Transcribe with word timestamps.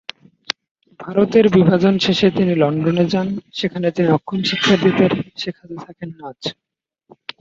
ভারতের 0.99 1.45
বিভাজন 1.55 1.95
শেষে 2.05 2.27
তিনি 2.37 2.53
লন্ডনে 2.55 3.05
যান 3.13 3.27
সেখানে 3.53 3.87
তিনি 3.91 4.09
অক্ষম 4.11 4.39
শিক্ষার্থীদের 4.49 5.11
শেখাতে 5.37 5.75
থাকেন 5.85 6.09
নাচ। 6.19 6.41